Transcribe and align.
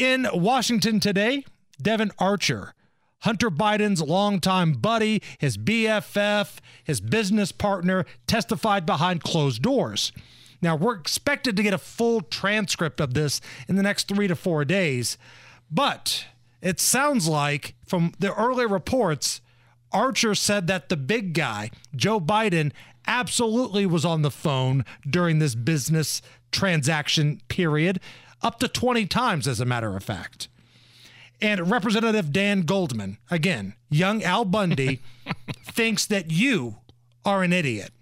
In 0.00 0.26
Washington 0.32 0.98
today, 0.98 1.44
Devon 1.78 2.10
Archer, 2.18 2.72
Hunter 3.18 3.50
Biden's 3.50 4.00
longtime 4.00 4.72
buddy, 4.72 5.20
his 5.36 5.58
BFF, 5.58 6.56
his 6.82 7.02
business 7.02 7.52
partner, 7.52 8.06
testified 8.26 8.86
behind 8.86 9.22
closed 9.22 9.60
doors. 9.60 10.10
Now, 10.62 10.74
we're 10.74 10.94
expected 10.94 11.54
to 11.54 11.62
get 11.62 11.74
a 11.74 11.78
full 11.78 12.22
transcript 12.22 12.98
of 12.98 13.12
this 13.12 13.42
in 13.68 13.76
the 13.76 13.82
next 13.82 14.08
three 14.08 14.26
to 14.26 14.34
four 14.34 14.64
days, 14.64 15.18
but 15.70 16.24
it 16.62 16.80
sounds 16.80 17.28
like 17.28 17.74
from 17.84 18.14
the 18.18 18.34
early 18.34 18.64
reports, 18.64 19.42
Archer 19.92 20.34
said 20.34 20.66
that 20.68 20.88
the 20.88 20.96
big 20.96 21.34
guy, 21.34 21.68
Joe 21.94 22.20
Biden, 22.20 22.72
absolutely 23.06 23.84
was 23.84 24.06
on 24.06 24.22
the 24.22 24.30
phone 24.30 24.86
during 25.06 25.40
this 25.40 25.54
business 25.54 26.22
transaction 26.52 27.42
period 27.48 28.00
up 28.42 28.58
to 28.60 28.68
20 28.68 29.06
times, 29.06 29.46
as 29.46 29.60
a 29.60 29.64
matter 29.64 29.96
of 29.96 30.02
fact. 30.02 30.48
And 31.40 31.70
Representative 31.70 32.32
Dan 32.32 32.62
Goldman, 32.62 33.18
again, 33.30 33.74
young 33.88 34.22
Al 34.22 34.44
Bundy, 34.44 35.00
thinks 35.64 36.06
that 36.06 36.30
you 36.30 36.76
are 37.24 37.42
an 37.42 37.52
idiot. 37.52 37.92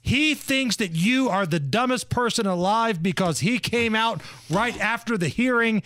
He 0.00 0.34
thinks 0.34 0.76
that 0.76 0.92
you 0.92 1.30
are 1.30 1.46
the 1.46 1.60
dumbest 1.60 2.10
person 2.10 2.46
alive 2.46 3.02
because 3.02 3.40
he 3.40 3.58
came 3.58 3.94
out 3.94 4.20
right 4.50 4.78
after 4.78 5.16
the 5.16 5.28
hearing 5.28 5.82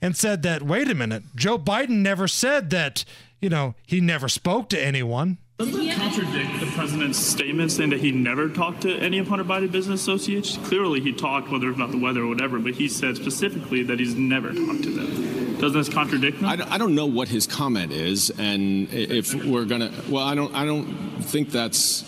and 0.00 0.16
said 0.16 0.42
that, 0.42 0.62
wait 0.62 0.88
a 0.88 0.94
minute, 0.94 1.22
Joe 1.34 1.58
Biden 1.58 1.98
never 1.98 2.26
said 2.26 2.70
that, 2.70 3.04
you 3.42 3.50
know, 3.50 3.74
he 3.86 4.00
never 4.00 4.28
spoke 4.28 4.70
to 4.70 4.82
anyone. 4.82 5.36
Doesn't 5.58 5.86
that 5.86 5.96
contradict 5.96 6.60
the 6.60 6.66
president's 6.66 7.18
statement 7.18 7.72
saying 7.72 7.90
that 7.90 7.98
he 7.98 8.12
never 8.12 8.48
talked 8.48 8.82
to 8.82 8.96
any 8.98 9.18
of 9.18 9.26
Hunter 9.26 9.42
Biden 9.42 9.72
business 9.72 10.00
associates? 10.00 10.56
Clearly, 10.58 11.00
he 11.00 11.12
talked, 11.12 11.50
whether 11.50 11.68
it's 11.68 11.74
about 11.76 11.90
the 11.90 11.98
weather 11.98 12.22
or 12.22 12.28
whatever, 12.28 12.60
but 12.60 12.74
he 12.74 12.86
said 12.86 13.16
specifically 13.16 13.82
that 13.82 13.98
he's 13.98 14.14
never 14.14 14.52
talked 14.54 14.84
to 14.84 14.90
them. 14.90 15.56
Doesn't 15.58 15.76
this 15.76 15.88
contradict 15.88 16.40
them? 16.40 16.48
I, 16.48 16.74
I 16.74 16.78
don't 16.78 16.94
know 16.94 17.06
what 17.06 17.26
his 17.26 17.48
comment 17.48 17.90
is, 17.90 18.30
and 18.38 18.88
if 18.92 19.34
we're 19.34 19.64
gonna, 19.64 19.90
well, 20.08 20.22
I 20.22 20.36
don't, 20.36 20.54
I 20.54 20.64
don't 20.64 21.20
think 21.22 21.50
that's 21.50 22.02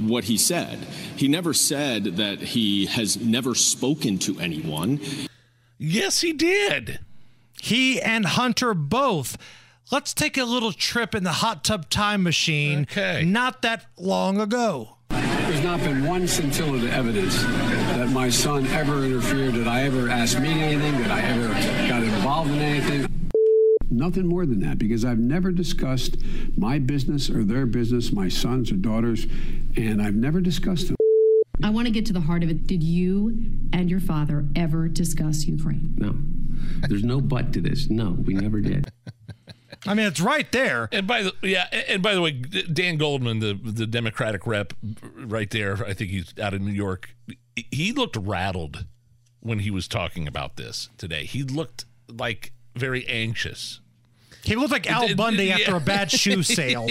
what 0.00 0.24
he 0.24 0.38
said. 0.38 0.78
He 1.14 1.28
never 1.28 1.52
said 1.52 2.04
that 2.16 2.38
he 2.38 2.86
has 2.86 3.18
never 3.18 3.54
spoken 3.54 4.18
to 4.20 4.40
anyone. 4.40 4.98
Yes, 5.76 6.22
he 6.22 6.32
did. 6.32 7.00
He 7.60 8.00
and 8.00 8.24
Hunter 8.24 8.72
both 8.72 9.36
let's 9.90 10.12
take 10.14 10.36
a 10.36 10.44
little 10.44 10.72
trip 10.72 11.14
in 11.14 11.24
the 11.24 11.32
hot 11.32 11.64
tub 11.64 11.88
time 11.90 12.22
machine 12.22 12.80
Okay. 12.82 13.24
not 13.24 13.62
that 13.62 13.86
long 13.96 14.40
ago. 14.40 14.96
There's 15.10 15.64
not 15.64 15.80
been 15.80 16.04
one 16.06 16.28
scintilla 16.28 16.74
of 16.76 16.84
evidence 16.92 17.42
that 17.42 18.10
my 18.10 18.28
son 18.28 18.66
ever 18.68 19.04
interfered, 19.04 19.54
that 19.54 19.66
I 19.66 19.84
ever 19.84 20.10
asked 20.10 20.38
me 20.40 20.50
anything, 20.50 20.92
that 21.02 21.10
I 21.10 21.22
ever 21.22 21.48
got 21.88 22.02
involved 22.02 22.50
in 22.50 22.58
anything. 22.58 23.06
Nothing 23.90 24.26
more 24.26 24.44
than 24.44 24.60
that, 24.60 24.78
because 24.78 25.06
I've 25.06 25.18
never 25.18 25.50
discussed 25.50 26.16
my 26.58 26.78
business 26.78 27.30
or 27.30 27.44
their 27.44 27.64
business, 27.64 28.12
my 28.12 28.28
sons 28.28 28.70
or 28.70 28.76
daughters, 28.76 29.26
and 29.76 30.02
I've 30.02 30.14
never 30.14 30.42
discussed 30.42 30.88
them. 30.88 30.96
I 31.64 31.70
want 31.70 31.86
to 31.86 31.92
get 31.92 32.04
to 32.06 32.12
the 32.12 32.20
heart 32.20 32.42
of 32.42 32.50
it. 32.50 32.66
Did 32.66 32.82
you 32.82 33.30
and 33.72 33.90
your 33.90 34.00
father 34.00 34.44
ever 34.54 34.86
discuss 34.88 35.46
Ukraine? 35.46 35.94
No. 35.96 36.14
There's 36.88 37.02
no 37.04 37.20
but 37.22 37.54
to 37.54 37.62
this. 37.62 37.88
No, 37.88 38.10
we 38.10 38.34
never 38.34 38.60
did. 38.60 38.92
I 39.86 39.94
mean, 39.94 40.06
it's 40.06 40.20
right 40.20 40.50
there. 40.52 40.88
And 40.92 41.06
by 41.06 41.22
the 41.22 41.34
yeah, 41.42 41.66
and 41.88 42.02
by 42.02 42.14
the 42.14 42.22
way, 42.22 42.32
Dan 42.32 42.96
Goldman, 42.96 43.40
the 43.40 43.54
the 43.54 43.86
Democratic 43.86 44.46
rep, 44.46 44.72
right 45.14 45.50
there. 45.50 45.84
I 45.84 45.94
think 45.94 46.10
he's 46.10 46.32
out 46.40 46.54
of 46.54 46.60
New 46.60 46.72
York. 46.72 47.14
He 47.54 47.92
looked 47.92 48.16
rattled 48.16 48.86
when 49.40 49.60
he 49.60 49.70
was 49.70 49.86
talking 49.86 50.26
about 50.26 50.56
this 50.56 50.88
today. 50.96 51.24
He 51.24 51.42
looked 51.42 51.84
like 52.08 52.52
very 52.74 53.06
anxious. 53.08 53.80
He 54.44 54.56
looked 54.56 54.72
like 54.72 54.90
Al 54.90 55.14
Bundy 55.14 55.46
yeah. 55.46 55.56
after 55.56 55.76
a 55.76 55.80
bad 55.80 56.10
shoe 56.10 56.42
sale. 56.42 56.88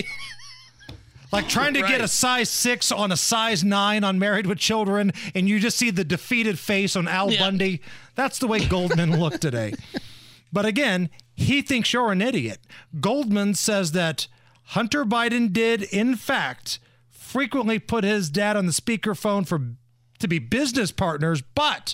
Like 1.32 1.50
trying 1.50 1.74
to 1.74 1.82
get 1.82 2.00
a 2.00 2.08
size 2.08 2.50
six 2.50 2.92
on 2.92 3.12
a 3.12 3.18
size 3.18 3.64
nine 3.64 4.04
on 4.04 4.18
Married 4.18 4.48
with 4.48 4.60
Children, 4.60 5.12
and 5.36 5.50
you 5.50 5.60
just 5.60 5.78
see 5.78 5.90
the 5.90 6.04
defeated 6.06 6.58
face 6.58 6.96
on 6.96 7.08
Al 7.08 7.32
Yeah. 7.32 7.40
Bundy. 7.40 7.82
That's 8.16 8.40
the 8.40 8.48
way 8.48 8.66
Goldman 8.66 9.20
looked 9.20 9.42
today. 9.42 9.74
But 10.54 10.66
again, 10.66 11.10
he 11.38 11.62
thinks 11.62 11.94
you're 11.94 12.12
an 12.12 12.22
idiot. 12.22 12.60
Goldman 13.00 13.54
says 13.54 13.92
that 13.94 14.28
Hunter 14.72 15.06
Biden 15.06 15.54
did, 15.54 15.84
in 15.84 16.16
fact, 16.16 16.80
frequently 17.10 17.78
put 17.80 18.04
his 18.04 18.30
dad 18.30 18.58
on 18.58 18.66
the 18.66 18.72
speakerphone 18.72 19.48
for 19.48 19.62
to 20.20 20.28
be 20.28 20.40
business 20.40 20.92
partners, 20.92 21.44
but 21.54 21.94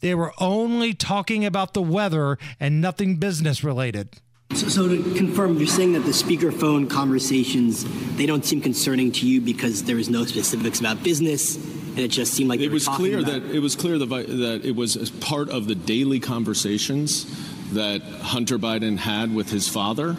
they 0.00 0.14
were 0.14 0.32
only 0.38 0.94
talking 0.94 1.44
about 1.44 1.74
the 1.74 1.82
weather 1.82 2.38
and 2.58 2.80
nothing 2.80 3.16
business 3.16 3.62
related. 3.62 4.16
So, 4.54 4.68
so 4.68 4.88
to 4.88 5.14
confirm, 5.14 5.58
you're 5.58 5.66
saying 5.66 5.92
that 5.92 6.00
the 6.00 6.10
speakerphone 6.12 6.88
conversations 6.88 7.84
they 8.16 8.24
don't 8.24 8.44
seem 8.46 8.62
concerning 8.62 9.12
to 9.12 9.26
you 9.28 9.42
because 9.42 9.84
there 9.84 9.96
was 9.96 10.08
no 10.08 10.24
specifics 10.24 10.80
about 10.80 11.02
business, 11.04 11.56
and 11.56 11.98
it 11.98 12.08
just 12.08 12.32
seemed 12.32 12.48
like 12.48 12.60
It 12.60 12.72
was 12.72 12.88
clear 12.88 13.18
about- 13.20 13.42
that 13.42 13.54
it 13.54 13.60
was 13.60 13.76
clear 13.76 13.98
that, 13.98 14.08
that 14.08 14.64
it 14.64 14.74
was 14.74 14.96
as 14.96 15.10
part 15.10 15.50
of 15.50 15.66
the 15.66 15.74
daily 15.74 16.18
conversations 16.18 17.26
that 17.74 18.02
Hunter 18.02 18.58
Biden 18.58 18.96
had 18.96 19.34
with 19.34 19.50
his 19.50 19.68
father, 19.68 20.16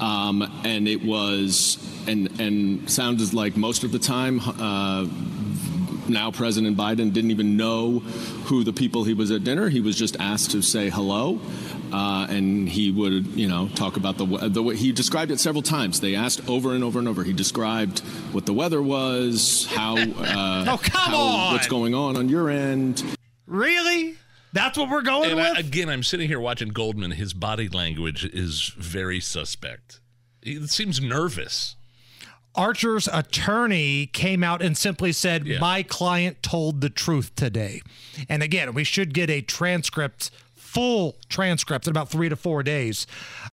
um, 0.00 0.42
and 0.64 0.88
it 0.88 1.04
was 1.04 1.78
and 2.08 2.40
and 2.40 2.90
sounded 2.90 3.32
like 3.34 3.56
most 3.56 3.84
of 3.84 3.92
the 3.92 3.98
time. 3.98 4.40
Uh, 4.40 5.06
now 6.08 6.30
President 6.32 6.76
Biden 6.76 7.12
didn't 7.12 7.30
even 7.30 7.56
know 7.56 8.00
who 8.00 8.64
the 8.64 8.72
people 8.72 9.04
he 9.04 9.14
was 9.14 9.30
at 9.30 9.44
dinner. 9.44 9.68
He 9.68 9.80
was 9.80 9.96
just 9.96 10.16
asked 10.18 10.50
to 10.52 10.62
say 10.62 10.88
hello, 10.90 11.38
uh, 11.92 12.26
and 12.28 12.68
he 12.68 12.90
would, 12.90 13.26
you 13.28 13.46
know, 13.46 13.68
talk 13.76 13.96
about 13.96 14.18
the 14.18 14.26
the 14.48 14.60
way 14.62 14.74
he 14.74 14.90
described 14.90 15.30
it 15.30 15.38
several 15.38 15.62
times. 15.62 16.00
They 16.00 16.16
asked 16.16 16.48
over 16.48 16.74
and 16.74 16.82
over 16.82 16.98
and 16.98 17.06
over. 17.06 17.22
He 17.22 17.32
described 17.32 18.00
what 18.32 18.44
the 18.44 18.52
weather 18.52 18.82
was, 18.82 19.66
how, 19.70 19.98
uh, 19.98 20.64
Oh, 20.68 20.80
come 20.82 21.12
how- 21.12 21.16
on! 21.16 21.52
what's 21.52 21.68
going 21.68 21.94
on 21.94 22.16
on 22.16 22.28
your 22.28 22.50
end. 22.50 23.04
Really? 23.46 24.16
That's 24.52 24.76
what 24.76 24.90
we're 24.90 25.02
going 25.02 25.30
And 25.30 25.38
with? 25.38 25.56
I, 25.56 25.60
again, 25.60 25.88
I'm 25.88 26.02
sitting 26.02 26.28
here 26.28 26.40
watching 26.40 26.70
Goldman. 26.70 27.12
His 27.12 27.32
body 27.32 27.68
language 27.68 28.24
is 28.24 28.72
very 28.76 29.20
suspect. 29.20 30.00
He 30.42 30.66
seems 30.66 31.00
nervous. 31.00 31.76
Archer's 32.54 33.08
attorney 33.12 34.06
came 34.06 34.42
out 34.42 34.60
and 34.60 34.76
simply 34.76 35.12
said, 35.12 35.46
Yeah. 35.46 35.60
My 35.60 35.82
client 35.82 36.42
told 36.42 36.80
the 36.80 36.90
truth 36.90 37.34
today. 37.36 37.80
And 38.28 38.42
again, 38.42 38.74
we 38.74 38.82
should 38.82 39.14
get 39.14 39.30
a 39.30 39.40
transcript, 39.40 40.30
full 40.56 41.16
transcript, 41.28 41.86
in 41.86 41.92
about 41.92 42.08
three 42.08 42.28
to 42.28 42.36
four 42.36 42.62
days. 42.64 43.06